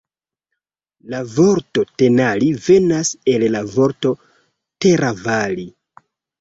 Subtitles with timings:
[1.13, 4.17] La vorto Tenali venas el la vorto
[4.89, 5.71] Teravali.